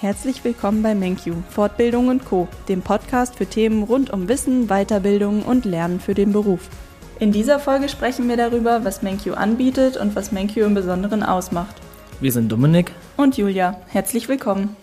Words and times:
Herzlich 0.00 0.42
willkommen 0.44 0.82
bei 0.82 0.94
MenQ 0.94 1.34
Fortbildung 1.50 2.08
und 2.08 2.24
Co, 2.24 2.48
dem 2.70 2.80
Podcast 2.80 3.36
für 3.36 3.44
Themen 3.44 3.82
rund 3.82 4.08
um 4.08 4.28
Wissen, 4.30 4.68
Weiterbildung 4.68 5.42
und 5.42 5.66
Lernen 5.66 6.00
für 6.00 6.14
den 6.14 6.32
Beruf. 6.32 6.70
In 7.18 7.32
dieser 7.32 7.58
Folge 7.58 7.90
sprechen 7.90 8.26
wir 8.26 8.38
darüber, 8.38 8.82
was 8.82 9.02
MenQ 9.02 9.36
anbietet 9.36 9.98
und 9.98 10.16
was 10.16 10.32
MenQ 10.32 10.56
im 10.56 10.72
Besonderen 10.72 11.22
ausmacht. 11.22 11.76
Wir 12.18 12.32
sind 12.32 12.50
Dominik 12.50 12.92
und 13.18 13.36
Julia. 13.36 13.78
Herzlich 13.88 14.26
willkommen. 14.30 14.74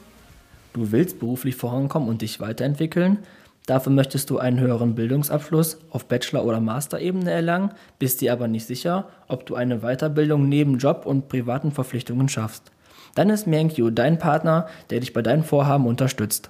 Du 0.74 0.92
willst 0.92 1.18
beruflich 1.18 1.56
vorankommen 1.56 2.10
und 2.10 2.22
dich 2.22 2.40
weiterentwickeln? 2.40 3.18
Dafür 3.66 3.94
möchtest 3.94 4.30
du 4.30 4.38
einen 4.38 4.60
höheren 4.60 4.94
Bildungsabschluss 4.94 5.80
auf 5.90 6.06
Bachelor- 6.06 6.46
oder 6.46 6.60
Masterebene 6.60 7.32
erlangen, 7.32 7.72
bist 7.98 8.22
dir 8.22 8.34
aber 8.34 8.48
nicht 8.48 8.68
sicher, 8.68 9.10
ob 9.28 9.48
du 9.48 9.56
eine 9.56 9.80
Weiterbildung 9.80 10.48
neben 10.48 10.78
Job 10.78 11.08
und 11.08 11.28
privaten 11.28 11.72
Verpflichtungen 11.72 12.30
schaffst. 12.30 12.72
Dann 13.16 13.30
ist 13.30 13.48
MenQ 13.48 13.92
dein 13.94 14.20
Partner, 14.20 14.68
der 14.90 15.00
dich 15.00 15.14
bei 15.14 15.22
deinen 15.22 15.44
Vorhaben 15.44 15.88
unterstützt. 15.88 16.50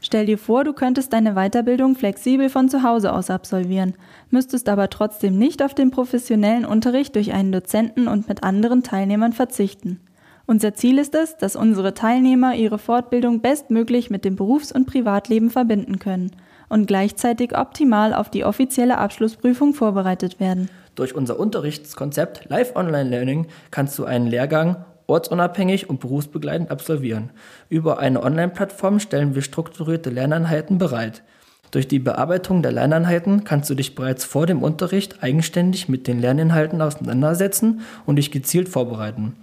Stell 0.00 0.26
dir 0.26 0.36
vor, 0.36 0.64
du 0.64 0.74
könntest 0.74 1.14
deine 1.14 1.32
Weiterbildung 1.32 1.94
flexibel 1.96 2.50
von 2.50 2.68
zu 2.68 2.82
Hause 2.82 3.12
aus 3.14 3.30
absolvieren, 3.30 3.94
müsstest 4.28 4.68
aber 4.68 4.90
trotzdem 4.90 5.38
nicht 5.38 5.62
auf 5.62 5.72
den 5.72 5.90
professionellen 5.90 6.66
Unterricht 6.66 7.16
durch 7.16 7.32
einen 7.32 7.52
Dozenten 7.52 8.06
und 8.06 8.28
mit 8.28 8.42
anderen 8.42 8.82
Teilnehmern 8.82 9.32
verzichten. 9.32 10.00
Unser 10.46 10.74
Ziel 10.74 10.98
ist 10.98 11.14
es, 11.14 11.38
dass 11.38 11.56
unsere 11.56 11.94
Teilnehmer 11.94 12.54
ihre 12.54 12.78
Fortbildung 12.78 13.40
bestmöglich 13.40 14.10
mit 14.10 14.26
dem 14.26 14.36
Berufs- 14.36 14.72
und 14.72 14.84
Privatleben 14.84 15.48
verbinden 15.48 15.98
können 15.98 16.32
und 16.68 16.86
gleichzeitig 16.86 17.56
optimal 17.56 18.12
auf 18.12 18.28
die 18.28 18.44
offizielle 18.44 18.98
Abschlussprüfung 18.98 19.72
vorbereitet 19.72 20.38
werden. 20.38 20.68
Durch 20.96 21.14
unser 21.14 21.40
Unterrichtskonzept 21.40 22.50
Live 22.50 22.76
Online 22.76 23.08
Learning 23.08 23.46
kannst 23.70 23.98
du 23.98 24.04
einen 24.04 24.26
Lehrgang 24.26 24.84
ortsunabhängig 25.06 25.88
und 25.90 26.00
berufsbegleitend 26.00 26.70
absolvieren. 26.70 27.30
Über 27.68 27.98
eine 27.98 28.22
Online-Plattform 28.22 29.00
stellen 29.00 29.34
wir 29.34 29.42
strukturierte 29.42 30.10
Lerneinheiten 30.10 30.78
bereit. 30.78 31.22
Durch 31.70 31.88
die 31.88 31.98
Bearbeitung 31.98 32.62
der 32.62 32.70
Lerneinheiten 32.70 33.42
kannst 33.42 33.68
du 33.68 33.74
dich 33.74 33.96
bereits 33.96 34.24
vor 34.24 34.46
dem 34.46 34.62
Unterricht 34.62 35.24
eigenständig 35.24 35.88
mit 35.88 36.06
den 36.06 36.20
Lerninhalten 36.20 36.80
auseinandersetzen 36.80 37.80
und 38.06 38.16
dich 38.16 38.30
gezielt 38.30 38.68
vorbereiten. 38.68 39.34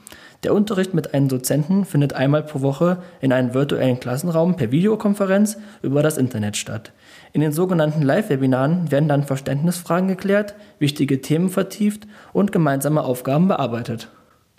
Der 0.44 0.56
Unterricht 0.56 0.94
mit 0.94 1.14
einem 1.14 1.28
Dozenten 1.28 1.84
findet 1.86 2.14
einmal 2.14 2.42
pro 2.44 2.62
Woche 2.62 3.00
in 3.20 3.34
einem 3.34 3.54
virtuellen 3.54 4.00
Klassenraum 4.00 4.56
per 4.56 4.72
Videokonferenz 4.72 5.58
über 5.82 6.02
das 6.02 6.17
Internet 6.17 6.58
statt. 6.58 6.94
In 7.34 7.42
den 7.42 7.52
sogenannten 7.52 8.02
Live-Webinaren 8.02 8.92
werden 8.92 9.09
dann 9.09 9.23
Verständnisfragen 9.23 10.08
geklärt, 10.08 10.56
wichtige 10.80 11.22
Themen 11.22 11.50
vertieft 11.50 12.08
und 12.32 12.52
gemeinsame 12.52 13.04
Aufgaben 13.04 13.50
bearbeitet. 13.50 14.08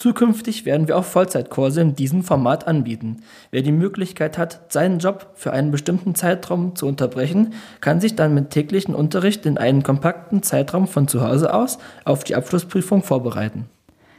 Zukünftig 0.03 0.65
werden 0.65 0.89
wir 0.89 0.99
auch 0.99 1.05
Vollzeitkurse 1.05 1.81
in 1.81 1.95
diesem 1.95 2.25
Format 2.25 2.67
anbieten. 2.67 3.19
Wer 3.53 3.63
die 3.63 3.71
Möglichkeit 3.71 4.37
hat, 4.37 4.73
seinen 4.73 4.99
Job 4.99 5.31
für 5.37 5.53
einen 5.53 5.71
bestimmten 5.71 6.17
Zeitraum 6.17 6.75
zu 6.75 6.89
unterbrechen, 6.89 7.55
kann 7.81 8.01
sich 8.01 8.17
dann 8.17 8.35
mit 8.35 8.51
täglichen 8.51 8.97
Unterricht 8.97 9.47
in 9.47 9.59
einem 9.59 9.85
kompakten 9.85 10.43
Zeitraum 10.43 10.89
von 10.89 11.07
zu 11.07 11.25
Hause 11.25 11.55
aus 11.55 11.79
auf 12.05 12.25
die 12.25 12.35
Abschlussprüfung 12.35 13.05
vorbereiten. 13.05 13.67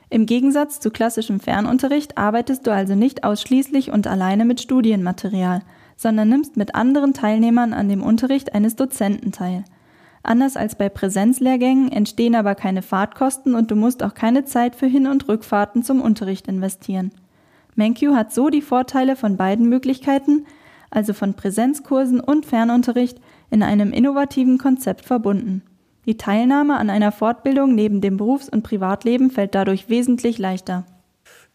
Im 0.09 0.25
Gegensatz 0.25 0.79
zu 0.79 0.89
klassischem 0.89 1.41
Fernunterricht 1.41 2.17
arbeitest 2.17 2.65
du 2.65 2.71
also 2.71 2.95
nicht 2.95 3.25
ausschließlich 3.25 3.91
und 3.91 4.07
alleine 4.07 4.45
mit 4.45 4.61
Studienmaterial, 4.61 5.63
sondern 5.97 6.29
nimmst 6.29 6.55
mit 6.55 6.75
anderen 6.75 7.13
Teilnehmern 7.13 7.73
an 7.73 7.89
dem 7.89 8.01
Unterricht 8.01 8.55
eines 8.55 8.77
Dozenten 8.77 9.33
teil. 9.33 9.65
Anders 10.23 10.55
als 10.55 10.75
bei 10.75 10.87
Präsenzlehrgängen 10.87 11.91
entstehen 11.91 12.35
aber 12.35 12.55
keine 12.55 12.81
Fahrtkosten 12.81 13.55
und 13.55 13.69
du 13.69 13.75
musst 13.75 14.01
auch 14.01 14.13
keine 14.13 14.45
Zeit 14.45 14.75
für 14.75 14.87
Hin- 14.87 15.07
und 15.07 15.27
Rückfahrten 15.27 15.83
zum 15.83 16.01
Unterricht 16.01 16.47
investieren. 16.47 17.11
MenQ 17.75 18.13
hat 18.15 18.33
so 18.33 18.49
die 18.49 18.61
Vorteile 18.61 19.17
von 19.17 19.35
beiden 19.35 19.67
Möglichkeiten, 19.67 20.45
also 20.89 21.13
von 21.13 21.33
Präsenzkursen 21.33 22.21
und 22.21 22.45
Fernunterricht, 22.45 23.19
in 23.49 23.63
einem 23.63 23.91
innovativen 23.91 24.57
Konzept 24.57 25.05
verbunden. 25.05 25.61
Die 26.05 26.17
Teilnahme 26.17 26.77
an 26.77 26.89
einer 26.89 27.11
Fortbildung 27.11 27.75
neben 27.75 27.99
dem 27.99 28.17
Berufs- 28.17 28.49
und 28.49 28.63
Privatleben 28.63 29.29
fällt 29.29 29.55
dadurch 29.55 29.89
wesentlich 29.89 30.37
leichter. 30.37 30.85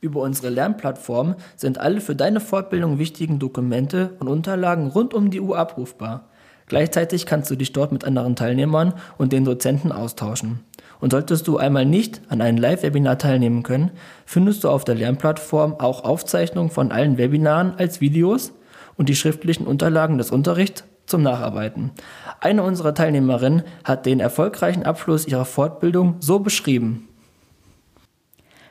Über 0.01 0.21
unsere 0.23 0.49
Lernplattform 0.51 1.37
sind 1.57 1.79
alle 1.79 2.01
für 2.01 2.15
deine 2.15 2.41
Fortbildung 2.41 2.99
wichtigen 2.99 3.39
Dokumente 3.39 4.17
und 4.21 4.29
Unterlagen 4.29 4.89
rund 4.89 5.15
um 5.15 5.31
die 5.31 5.41
Uhr 5.41 5.59
abrufbar. 5.59 6.29
Gleichzeitig 6.69 7.27
kannst 7.27 7.51
du 7.51 7.57
dich 7.57 7.73
dort 7.73 7.93
mit 7.93 8.05
anderen 8.05 8.37
Teilnehmern 8.37 8.95
und 9.17 9.33
den 9.33 9.45
Dozenten 9.45 9.91
austauschen. 9.91 10.61
Und 11.01 11.13
solltest 11.13 11.47
du 11.49 11.59
einmal 11.59 11.87
nicht 11.87 12.21
an 12.29 12.41
einem 12.41 12.59
Live-Webinar 12.59 13.19
teilnehmen 13.19 13.63
können, 13.63 13.91
findest 14.27 14.65
du 14.65 14.69
auf 14.69 14.85
der 14.85 14.97
Lernplattform 14.97 15.77
auch 15.79 16.05
Aufzeichnungen 16.05 16.71
von 16.71 16.93
allen 16.93 17.19
Webinaren 17.19 17.75
als 17.79 18.01
Videos 18.01 18.53
und 18.97 19.09
die 19.09 19.17
schriftlichen 19.17 19.67
Unterlagen 19.67 20.19
des 20.19 20.31
Unterrichts 20.31 20.85
zum 21.07 21.23
Nacharbeiten. 21.23 21.93
Eine 22.41 22.63
unserer 22.63 22.95
Teilnehmerinnen 22.95 23.63
hat 23.85 24.07
den 24.07 24.21
erfolgreichen 24.21 24.83
Abschluss 24.83 25.27
ihrer 25.27 25.47
Fortbildung 25.47 26.17
so 26.21 26.41
beschrieben. 26.41 27.08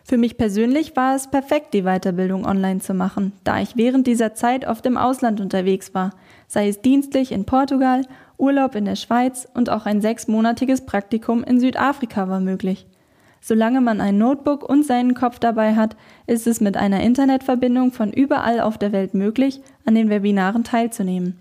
Für 0.10 0.18
mich 0.18 0.38
persönlich 0.38 0.96
war 0.96 1.18
es 1.18 1.28
perfekt, 1.28 1.74
die 1.74 1.82
Weiterbildung 1.82 2.46
online 2.46 2.80
zu 2.80 2.94
machen, 2.94 3.34
da 3.44 3.60
ich 3.60 3.76
während 3.76 4.08
dieser 4.08 4.34
Zeit 4.34 4.66
oft 4.66 4.86
im 4.86 4.96
Ausland 4.96 5.42
unterwegs 5.42 5.94
war, 5.94 6.12
sei 6.48 6.70
es 6.70 6.82
dienstlich 6.82 7.34
in 7.34 7.44
Portugal, 7.44 8.04
Urlaub 8.38 8.76
in 8.76 8.86
der 8.86 8.96
Schweiz 8.96 9.50
und 9.54 9.70
auch 9.70 9.86
ein 9.86 10.00
sechsmonatiges 10.00 10.86
Praktikum 10.86 11.44
in 11.44 11.60
Südafrika 11.60 12.30
war 12.30 12.40
möglich. 12.40 12.88
Solange 13.42 13.82
man 13.82 14.00
ein 14.00 14.18
Notebook 14.18 14.64
und 14.64 14.86
seinen 14.86 15.14
Kopf 15.14 15.40
dabei 15.40 15.76
hat, 15.76 15.98
ist 16.26 16.48
es 16.48 16.62
mit 16.62 16.78
einer 16.78 17.02
Internetverbindung 17.02 17.92
von 17.92 18.14
überall 18.14 18.62
auf 18.62 18.78
der 18.78 18.94
Welt 18.94 19.14
möglich, 19.14 19.60
an 19.84 19.96
den 19.96 20.10
Webinaren 20.10 20.64
teilzunehmen. 20.64 21.38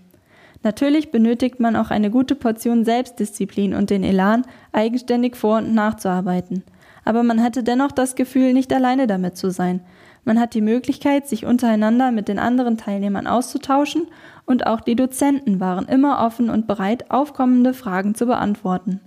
Natürlich 0.63 1.09
benötigt 1.09 1.61
man 1.61 1.77
auch 1.77 1.89
eine 1.89 2.11
gute 2.11 2.35
Portion 2.35 2.83
Selbstdisziplin 2.83 3.73
und 3.73 3.91
den 3.91 4.03
Elan, 4.03 4.43
eigenständig 4.73 5.37
vor 5.37 5.59
und 5.59 5.73
nachzuarbeiten. 5.73 6.63
Aber 7.07 7.23
man 7.23 7.41
hatte 7.41 7.63
dennoch 7.63 7.93
das 7.93 8.15
Gefühl, 8.15 8.51
nicht 8.51 8.73
alleine 8.73 9.07
damit 9.07 9.37
zu 9.37 9.49
sein. 9.49 9.79
Man 10.25 10.41
hat 10.41 10.53
die 10.53 10.61
Möglichkeit, 10.61 11.25
sich 11.25 11.45
untereinander 11.45 12.11
mit 12.11 12.27
den 12.27 12.37
anderen 12.37 12.77
Teilnehmern 12.77 13.27
auszutauschen 13.27 14.07
und 14.45 14.67
auch 14.67 14.81
die 14.81 14.97
Dozenten 14.97 15.61
waren 15.61 15.85
immer 15.85 16.19
offen 16.19 16.49
und 16.49 16.67
bereit, 16.67 17.09
aufkommende 17.09 17.73
Fragen 17.73 18.13
zu 18.13 18.25
beantworten. 18.25 18.99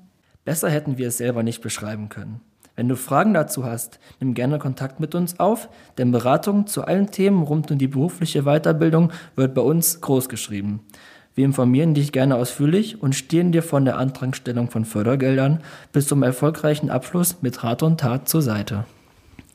Besser 0.47 0.71
hätten 0.71 0.97
wir 0.97 1.09
es 1.09 1.19
selber 1.19 1.43
nicht 1.43 1.61
beschreiben 1.61 2.09
können. 2.09 2.41
Wenn 2.75 2.89
du 2.89 2.97
Fragen 2.97 3.35
dazu 3.35 3.67
hast, 3.67 4.01
nimm 4.19 4.33
gerne 4.33 4.59
Kontakt 4.59 4.99
mit 4.99 5.15
uns 5.15 5.39
auf, 5.39 5.69
denn 5.99 6.11
Beratung 6.11 6.67
zu 6.67 6.85
allen 6.87 7.11
Themen 7.11 7.43
rund 7.43 7.71
um 7.71 7.77
die 7.77 7.89
berufliche 7.89 8.45
Weiterbildung 8.45 9.13
wird 9.37 9.53
bei 9.53 9.61
uns 9.61 10.01
groß 10.01 10.31
geschrieben. 10.31 10.81
Wir 11.35 11.45
informieren 11.45 11.95
dich 11.95 12.13
gerne 12.13 12.37
ausführlich 12.37 13.03
und 13.03 13.15
stehen 13.15 13.53
dir 13.53 13.63
von 13.63 13.85
der 13.85 13.99
Antragstellung 13.99 14.69
von 14.69 14.85
Fördergeldern 14.85 15.61
bis 15.93 16.09
zum 16.09 16.23
erfolgreichen 16.23 16.91
Abschluss 16.91 17.43
mit 17.43 17.63
Rat 17.63 17.83
und 17.83 18.01
Tat 18.01 18.29
zur 18.29 18.43
Seite. 18.43 18.85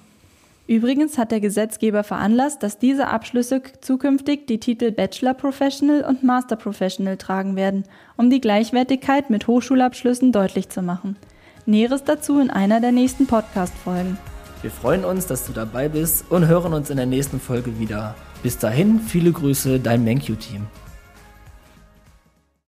Übrigens 0.68 1.18
hat 1.18 1.32
der 1.32 1.40
Gesetzgeber 1.40 2.04
veranlasst, 2.04 2.64
dass 2.64 2.78
diese 2.78 3.08
Abschlüsse 3.08 3.62
zukünftig 3.82 4.48
die 4.48 4.60
Titel 4.60 4.92
Bachelor 4.92 5.34
Professional 5.34 6.04
und 6.04 6.24
Master 6.24 6.56
Professional 6.56 7.18
tragen 7.18 7.56
werden, 7.56 7.84
um 8.16 8.30
die 8.30 8.42
Gleichwertigkeit 8.42 9.30
mit 9.30 9.48
Hochschulabschlüssen 9.48 10.32
deutlich 10.32 10.70
zu 10.70 10.82
machen. 10.82 11.18
Näheres 11.66 12.04
dazu 12.04 12.40
in 12.40 12.50
einer 12.50 12.80
der 12.80 12.92
nächsten 12.92 13.28
Podcast-Folgen. 13.28 14.18
Wir 14.62 14.72
freuen 14.72 15.06
uns, 15.06 15.26
dass 15.26 15.46
du 15.46 15.54
dabei 15.54 15.90
bist 15.90 16.30
und 16.30 16.48
hören 16.48 16.74
uns 16.74 16.90
in 16.90 16.98
der 16.98 17.08
nächsten 17.08 17.40
Folge 17.40 17.80
wieder. 17.80 18.16
Bis 18.44 18.58
dahin, 18.58 19.00
viele 19.00 19.32
Grüße, 19.32 19.80
dein 19.80 20.04
MenQ-Team. 20.04 20.68